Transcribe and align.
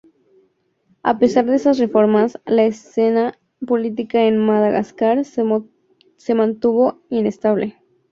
A 1.03 1.19
pesar 1.19 1.45
de 1.45 1.55
estas 1.55 1.77
reformas, 1.77 2.39
la 2.47 2.63
escena 2.63 3.37
política 3.67 4.23
en 4.23 4.39
Madagascar 4.39 5.19
se 5.23 6.33
mantuvo 6.33 7.03
inestable. 7.11 7.77